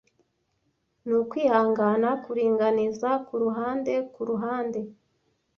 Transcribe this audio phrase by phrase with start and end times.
[1.07, 4.79] Nukwihangana kuringaniza kuruhande kuruhande